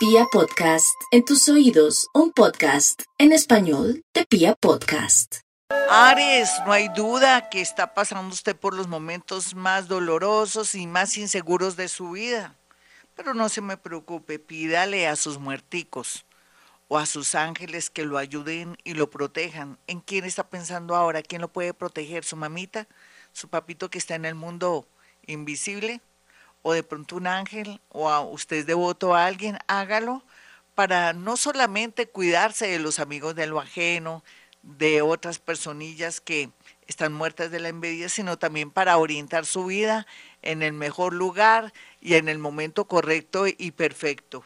[0.00, 5.40] Pia Podcast, en tus oídos, un podcast en español de Pia Podcast.
[5.90, 11.18] Aries, no hay duda que está pasando usted por los momentos más dolorosos y más
[11.18, 12.56] inseguros de su vida.
[13.14, 16.24] Pero no se me preocupe, pídale a sus muerticos
[16.88, 19.78] o a sus ángeles que lo ayuden y lo protejan.
[19.86, 21.20] ¿En quién está pensando ahora?
[21.20, 22.24] ¿Quién lo puede proteger?
[22.24, 22.88] ¿Su mamita?
[23.34, 24.88] ¿Su papito que está en el mundo
[25.26, 26.00] invisible?
[26.62, 27.80] ¿O de pronto un ángel?
[27.88, 29.58] ¿O a usted es devoto a alguien?
[29.66, 30.22] Hágalo
[30.74, 34.22] para no solamente cuidarse de los amigos de lo ajeno,
[34.62, 36.50] de otras personillas que
[36.86, 40.06] están muertas de la envidia, sino también para orientar su vida
[40.42, 44.44] en el mejor lugar y en el momento correcto y perfecto.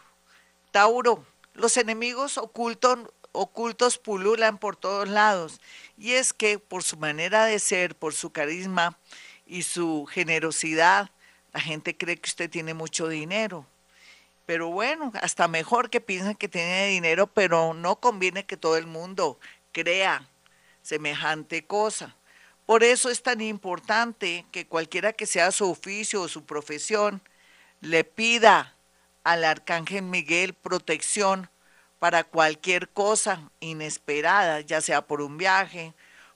[0.70, 1.24] Tauro,
[1.54, 2.98] los enemigos ocultos,
[3.32, 5.60] ocultos pululan por todos lados
[5.96, 8.98] y es que por su manera de ser, por su carisma
[9.46, 11.10] y su generosidad,
[11.54, 13.64] la gente cree que usted tiene mucho dinero.
[14.44, 18.86] Pero bueno, hasta mejor que piensen que tiene dinero, pero no conviene que todo el
[18.86, 19.38] mundo
[19.72, 20.28] crea
[20.82, 22.16] semejante cosa.
[22.66, 27.22] Por eso es tan importante que cualquiera que sea su oficio o su profesión,
[27.80, 28.74] le pida
[29.22, 31.48] al Arcángel Miguel protección
[32.00, 35.94] para cualquier cosa inesperada, ya sea por un viaje,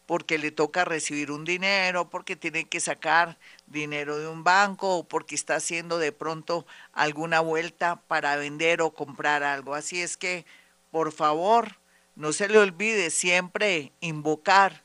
[0.08, 5.04] porque le toca recibir un dinero, porque tiene que sacar dinero de un banco o
[5.06, 9.74] porque está haciendo de pronto alguna vuelta para vender o comprar algo.
[9.74, 10.46] Así es que,
[10.90, 11.76] por favor,
[12.16, 14.82] no se le olvide siempre invocar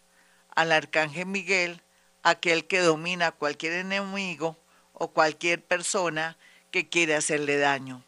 [0.53, 1.81] al arcángel Miguel,
[2.21, 4.57] aquel que domina cualquier enemigo
[4.91, 6.37] o cualquier persona
[6.69, 8.03] que quiere hacerle daño.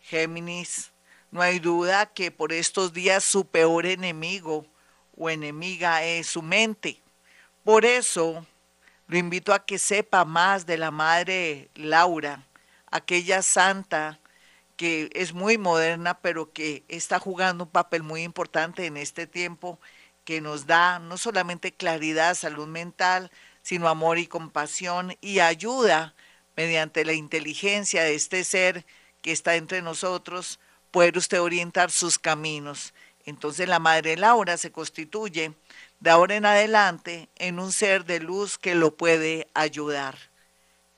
[0.00, 0.92] Géminis,
[1.32, 4.64] no hay duda que por estos días su peor enemigo
[5.16, 7.00] o enemiga es su mente.
[7.64, 8.46] Por eso
[9.08, 12.44] lo invito a que sepa más de la Madre Laura,
[12.90, 14.20] aquella santa
[14.76, 19.80] que es muy moderna, pero que está jugando un papel muy importante en este tiempo,
[20.24, 23.30] que nos da no solamente claridad, salud mental,
[23.62, 26.14] sino amor y compasión y ayuda
[26.56, 28.84] mediante la inteligencia de este ser
[29.22, 30.60] que está entre nosotros,
[30.90, 32.92] poder usted orientar sus caminos.
[33.26, 35.52] Entonces la Madre Laura se constituye
[36.00, 40.16] de ahora en adelante en un ser de luz que lo puede ayudar.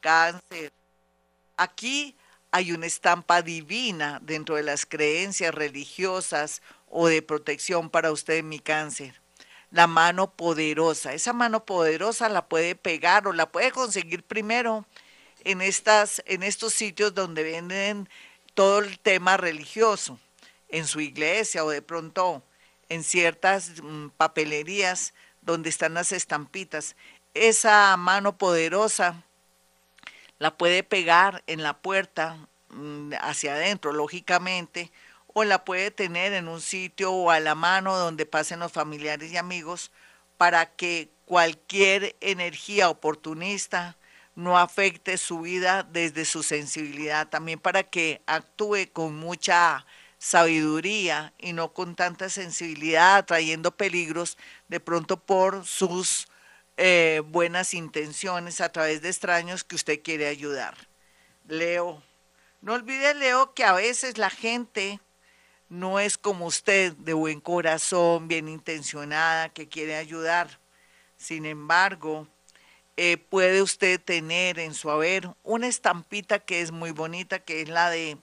[0.00, 0.72] Cáncer.
[1.56, 2.15] Aquí
[2.50, 8.61] hay una estampa divina dentro de las creencias religiosas o de protección para usted, mi
[8.61, 9.21] cáncer.
[9.71, 11.15] La mano poderosa.
[11.15, 14.87] Esa mano poderosa la puede pegar o la puede conseguir primero
[15.44, 18.09] en, estas, en estos sitios donde venden
[18.55, 20.19] todo el tema religioso,
[20.69, 22.43] en su iglesia o de pronto
[22.89, 26.97] en ciertas mm, papelerías donde están las estampitas.
[27.34, 29.25] Esa mano poderosa
[30.39, 32.39] la puede pegar en la puerta
[32.71, 34.91] mm, hacia adentro, lógicamente,
[35.27, 39.33] o la puede tener en un sitio o a la mano donde pasen los familiares
[39.33, 39.91] y amigos
[40.37, 43.97] para que cualquier energía oportunista
[44.35, 49.85] no afecte su vida desde su sensibilidad, también para que actúe con mucha
[50.19, 54.37] sabiduría y no con tanta sensibilidad, atrayendo peligros
[54.69, 56.29] de pronto por sus
[56.77, 60.77] eh, buenas intenciones a través de extraños que usted quiere ayudar.
[61.47, 62.03] Leo,
[62.61, 65.01] no olvide, Leo, que a veces la gente
[65.69, 70.59] no es como usted, de buen corazón, bien intencionada, que quiere ayudar.
[71.17, 72.27] Sin embargo,
[72.97, 77.69] eh, puede usted tener en su haber una estampita que es muy bonita, que es
[77.69, 78.19] la de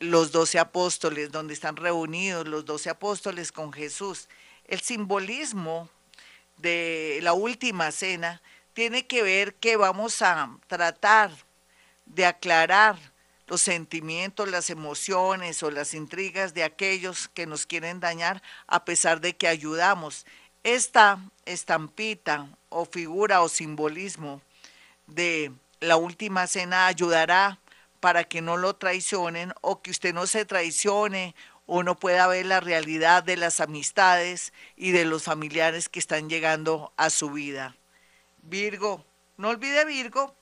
[0.00, 4.28] los doce apóstoles, donde están reunidos los doce apóstoles con Jesús.
[4.64, 5.88] El simbolismo
[6.58, 8.42] de la última cena
[8.74, 11.30] tiene que ver que vamos a tratar
[12.06, 12.98] de aclarar
[13.46, 19.20] los sentimientos, las emociones o las intrigas de aquellos que nos quieren dañar a pesar
[19.20, 20.26] de que ayudamos.
[20.62, 24.42] Esta estampita o figura o simbolismo
[25.06, 25.50] de
[25.80, 27.58] la última cena ayudará
[28.00, 31.34] para que no lo traicionen o que usted no se traicione
[31.66, 36.28] o no pueda ver la realidad de las amistades y de los familiares que están
[36.28, 37.76] llegando a su vida.
[38.42, 39.04] Virgo,
[39.36, 40.34] no olvide Virgo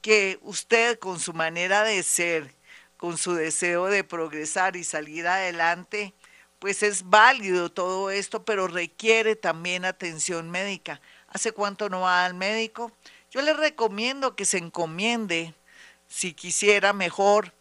[0.00, 2.54] que usted con su manera de ser,
[2.96, 6.14] con su deseo de progresar y salir adelante,
[6.58, 11.00] pues es válido todo esto, pero requiere también atención médica.
[11.28, 12.92] ¿Hace cuánto no va al médico?
[13.30, 15.54] Yo le recomiendo que se encomiende,
[16.10, 17.54] si quisiera mejor,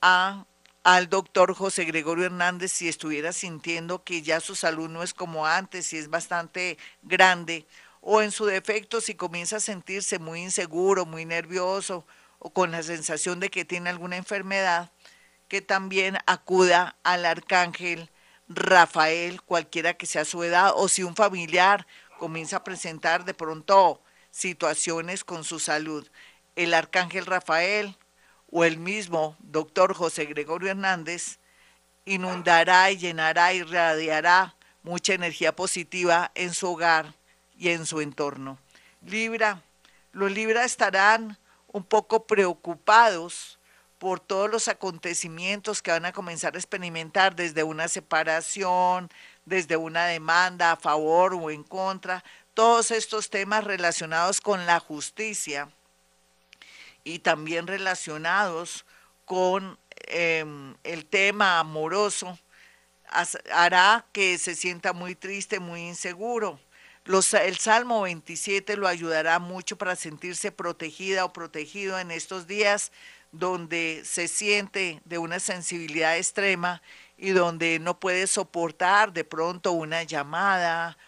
[0.00, 0.46] a
[0.84, 5.44] al doctor José Gregorio Hernández si estuviera sintiendo que ya su salud no es como
[5.44, 7.66] antes, si es bastante grande,
[8.00, 12.06] o en su defecto si comienza a sentirse muy inseguro, muy nervioso,
[12.38, 14.90] o con la sensación de que tiene alguna enfermedad,
[15.48, 18.10] que también acuda al arcángel
[18.48, 21.86] Rafael, cualquiera que sea su edad, o si un familiar
[22.18, 24.00] comienza a presentar de pronto
[24.30, 26.08] situaciones con su salud.
[26.58, 27.96] El arcángel Rafael
[28.50, 31.38] o el mismo doctor José Gregorio Hernández
[32.04, 37.14] inundará y llenará y radiará mucha energía positiva en su hogar
[37.56, 38.58] y en su entorno.
[39.02, 39.62] Libra,
[40.10, 41.38] los Libra estarán
[41.68, 43.60] un poco preocupados
[43.98, 49.10] por todos los acontecimientos que van a comenzar a experimentar desde una separación,
[49.44, 55.68] desde una demanda a favor o en contra, todos estos temas relacionados con la justicia
[57.08, 58.84] y también relacionados
[59.24, 62.38] con em, el tema amoroso,
[63.50, 66.60] hará que se sienta muy triste, muy inseguro.
[67.06, 72.92] el Salmo 27 lo ayudará mucho para sentirse protegida o protegido en estos días
[73.32, 76.82] donde se siente de una sensibilidad extrema
[77.16, 80.98] y donde no puede soportar de pronto una llamada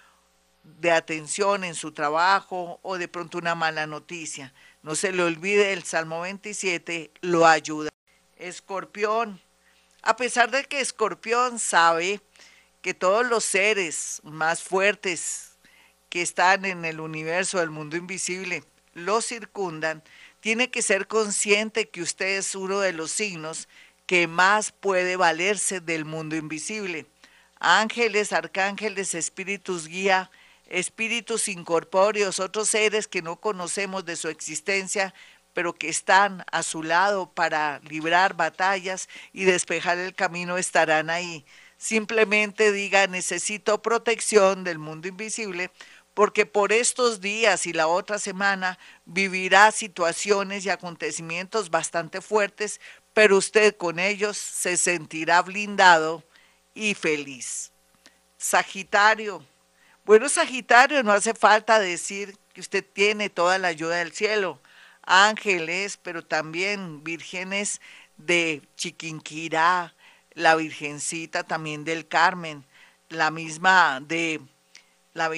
[0.63, 4.55] de atención en su trabajo o de pronto una mala noticia.
[4.83, 7.91] No se le olvide, el Salmo 27 lo ayuda.
[8.37, 9.41] Escorpión,
[10.03, 12.21] a pesar de que Escorpión sabe
[12.81, 15.59] que todos los seres más fuertes
[16.09, 20.03] que están en el universo del mundo invisible lo circundan,
[20.41, 23.69] tiene que ser consciente que usted es uno de los signos
[24.07, 27.07] que más puede valerse del mundo invisible.
[27.59, 30.31] Ángeles, arcángeles, espíritus guía,
[30.71, 35.13] espíritus incorpóreos, otros seres que no conocemos de su existencia,
[35.53, 41.45] pero que están a su lado para librar batallas y despejar el camino, estarán ahí.
[41.77, 45.71] Simplemente diga, necesito protección del mundo invisible
[46.15, 52.81] porque por estos días y la otra semana vivirá situaciones y acontecimientos bastante fuertes,
[53.13, 56.23] pero usted con ellos se sentirá blindado
[56.75, 57.73] y feliz.
[58.37, 59.45] Sagitario.
[60.11, 64.61] Bueno, Sagitario, no hace falta decir que usted tiene toda la ayuda del cielo.
[65.03, 67.81] Ángeles, pero también vírgenes
[68.17, 69.95] de Chiquinquirá,
[70.33, 72.67] la Virgencita también del Carmen,
[73.09, 74.41] la misma de
[75.15, 75.29] la,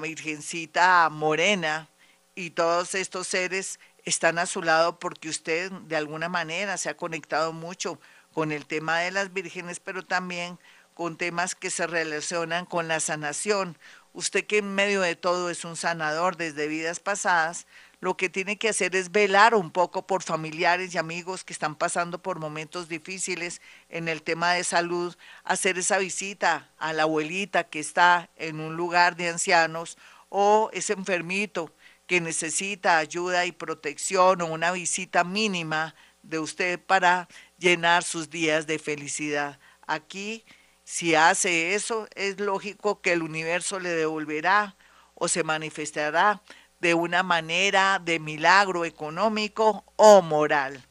[0.00, 1.88] Virgencita Morena
[2.34, 6.96] y todos estos seres están a su lado porque usted de alguna manera se ha
[6.96, 8.00] conectado mucho
[8.34, 10.58] con el tema de las vírgenes, pero también
[10.98, 13.78] con temas que se relacionan con la sanación.
[14.12, 17.66] Usted que en medio de todo es un sanador desde vidas pasadas,
[18.00, 21.74] lo que tiene que hacer es velar un poco por familiares y amigos que están
[21.74, 27.64] pasando por momentos difíciles en el tema de salud, hacer esa visita a la abuelita
[27.64, 31.74] que está en un lugar de ancianos o ese enfermito
[32.06, 37.28] que necesita ayuda y protección o una visita mínima de usted para
[37.58, 39.58] llenar sus días de felicidad.
[39.86, 40.44] Aquí,
[40.90, 44.74] si hace eso, es lógico que el universo le devolverá
[45.14, 46.40] o se manifestará
[46.80, 50.82] de una manera de milagro económico o moral.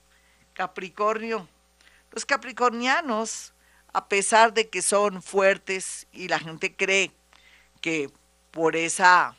[0.54, 1.48] Capricornio.
[2.12, 3.56] Los capricornianos,
[3.92, 7.12] a pesar de que son fuertes y la gente cree
[7.82, 8.12] que
[8.52, 9.36] por esa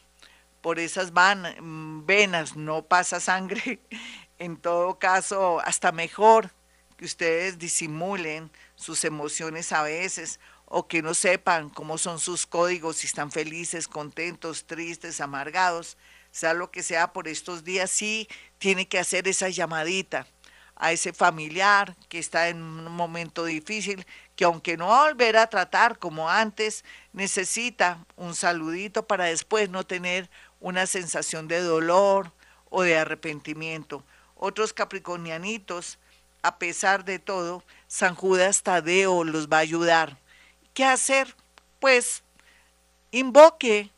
[0.61, 3.79] por esas van, venas no pasa sangre,
[4.41, 6.51] en todo caso hasta mejor
[6.97, 12.99] que ustedes disimulen sus emociones a veces o que no sepan cómo son sus códigos,
[12.99, 15.97] si están felices, contentos, tristes, amargados
[16.31, 20.27] sea lo que sea por estos días, sí tiene que hacer esa llamadita
[20.77, 24.07] a ese familiar que está en un momento difícil,
[24.37, 29.71] que aunque no va a volver a tratar como antes, necesita un saludito para después
[29.71, 30.31] no tener
[30.61, 32.33] una sensación de dolor
[32.71, 34.05] o de arrepentimiento.
[34.37, 35.99] Otros capricornianitos,
[36.43, 40.19] a pesar de todo, San Judas Tadeo los va a ayudar.
[40.75, 41.35] ¿Qué hacer?
[41.81, 42.23] Pues
[43.11, 43.91] invoque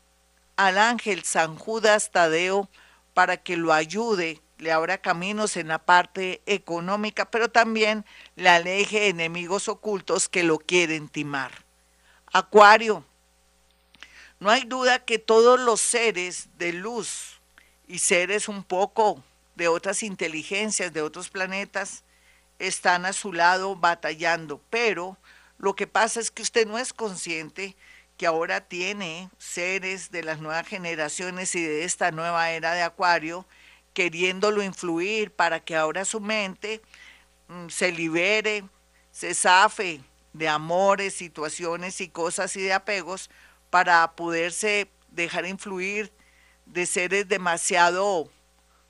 [0.55, 2.69] al ángel San Judas Tadeo
[3.13, 8.05] para que lo ayude, le abra caminos en la parte económica, pero también
[8.35, 11.51] le aleje enemigos ocultos que lo quieren timar.
[12.31, 13.03] Acuario,
[14.39, 17.39] no hay duda que todos los seres de luz
[17.87, 19.23] y seres un poco
[19.55, 22.03] de otras inteligencias, de otros planetas,
[22.67, 25.17] están a su lado batallando, pero
[25.57, 27.75] lo que pasa es que usted no es consciente
[28.17, 33.47] que ahora tiene seres de las nuevas generaciones y de esta nueva era de Acuario,
[33.93, 36.81] queriéndolo influir para que ahora su mente
[37.47, 38.63] mm, se libere,
[39.11, 40.01] se zafe
[40.33, 43.29] de amores, situaciones y cosas y de apegos
[43.71, 46.11] para poderse dejar influir
[46.67, 48.29] de seres demasiado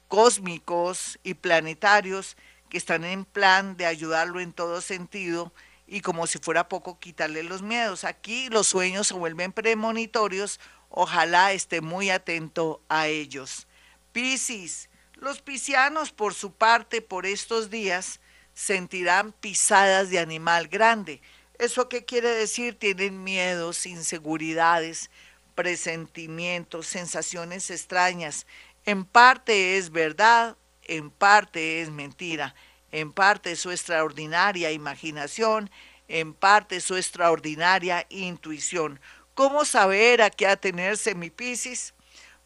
[0.09, 2.35] cósmicos y planetarios
[2.71, 5.51] que están en plan de ayudarlo en todo sentido
[5.87, 8.05] y como si fuera poco quitarle los miedos.
[8.05, 13.67] Aquí los sueños se vuelven premonitorios, ojalá esté muy atento a ellos.
[14.13, 18.21] Piscis, los piscianos por su parte por estos días
[18.53, 21.21] sentirán pisadas de animal grande.
[21.59, 22.79] ¿Eso qué quiere decir?
[22.79, 25.11] Tienen miedos, inseguridades,
[25.55, 28.47] presentimientos, sensaciones extrañas.
[28.85, 30.55] En parte es verdad,
[30.91, 32.53] en parte es mentira,
[32.91, 35.71] en parte su extraordinaria imaginación,
[36.10, 39.00] en parte su extraordinaria intuición.
[39.33, 41.93] ¿Cómo saber a qué atenerse, mi Piscis?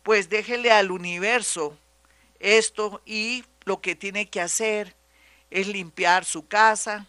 [0.04, 1.76] Pues déjele al universo
[2.40, 4.96] esto y lo que tiene que hacer
[5.50, 7.08] es limpiar su casa,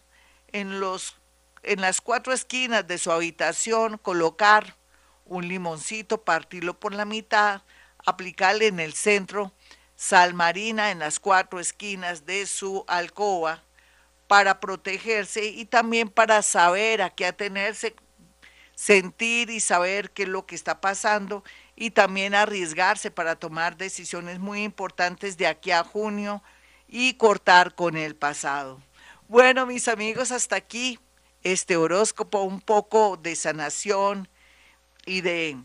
[0.53, 1.17] en, los,
[1.63, 4.75] en las cuatro esquinas de su habitación colocar
[5.27, 7.61] un limoncito, partirlo por la mitad,
[8.07, 9.53] aplicarle en el centro
[9.97, 13.63] sal marina en las cuatro esquinas de su alcoba
[14.27, 17.95] para protegerse y también para saber a qué atenerse,
[18.75, 21.43] sentir y saber qué es lo que está pasando
[21.75, 26.43] y también arriesgarse para tomar decisiones muy importantes de aquí a junio
[26.89, 28.83] y cortar con el pasado.
[29.29, 30.99] Bueno, mis amigos, hasta aquí
[31.43, 34.29] este horóscopo, un poco de sanación
[35.05, 35.57] y de,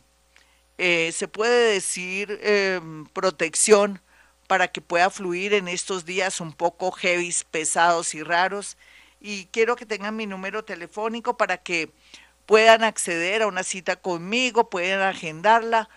[0.78, 4.02] eh, se puede decir, em, protección
[4.51, 8.75] para que pueda fluir en estos días un poco heavy, pesados y raros.
[9.22, 11.93] Y quiero que tengan mi número telefónico para que
[12.46, 15.88] puedan acceder a una cita conmigo, puedan agendarla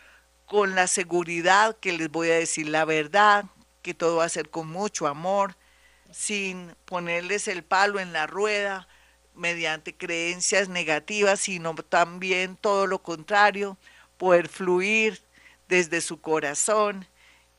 [0.46, 3.46] con la seguridad que les voy a decir la verdad,
[3.82, 5.56] que todo va a ser con mucho amor,
[6.12, 8.86] sin ponerles el palo en la rueda
[9.34, 13.78] mediante creencias negativas, sino también todo lo contrario,
[14.16, 15.20] poder fluir
[15.66, 17.08] desde su corazón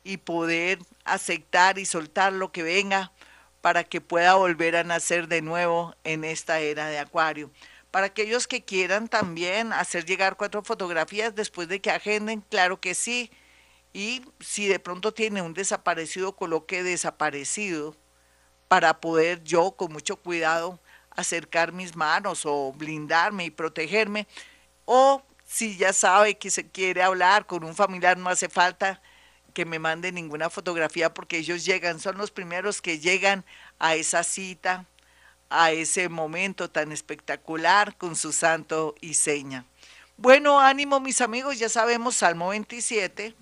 [0.06, 3.12] y poder aceptar y soltar lo que venga
[3.60, 7.50] para que pueda volver a nacer de nuevo en esta era de Acuario.
[7.90, 12.94] Para aquellos que quieran también hacer llegar cuatro fotografías después de que agenden, claro que
[12.94, 13.32] sí.
[13.94, 17.96] Y si de pronto tiene un desaparecido, coloque desaparecido
[18.68, 24.28] para poder yo con mucho cuidado acercar mis manos o blindarme y protegerme.
[24.86, 29.02] O si ya sabe que se quiere hablar con un familiar, no hace falta
[29.56, 33.46] que me mande ninguna fotografía porque ellos llegan, son los primeros que llegan
[33.80, 34.86] a esa cita,
[35.50, 39.66] a ese momento tan espectacular con su santo y seña.
[40.18, 43.34] Bueno, ánimo mis amigos, ya sabemos, Salmo 27,